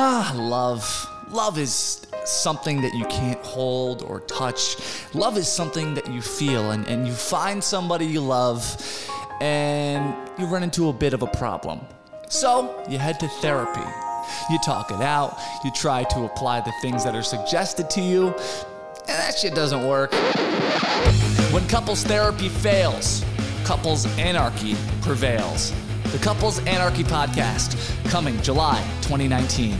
[0.00, 1.10] Ah, love.
[1.28, 4.76] Love is something that you can't hold or touch.
[5.12, 8.62] Love is something that you feel, and, and you find somebody you love,
[9.40, 11.80] and you run into a bit of a problem.
[12.28, 13.82] So, you head to therapy.
[14.48, 18.28] You talk it out, you try to apply the things that are suggested to you,
[18.28, 20.12] and that shit doesn't work.
[21.52, 23.24] When couples therapy fails,
[23.68, 25.74] couples anarchy prevails.
[26.10, 27.76] The Couples Anarchy Podcast,
[28.08, 29.76] coming July 2019.